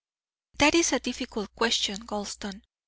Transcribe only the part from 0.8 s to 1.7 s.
a difficult